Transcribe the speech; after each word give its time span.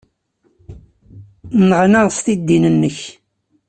Nneɣnaɣ 1.59 2.07
s 2.11 2.17
tiddit-nnek. 2.25 2.97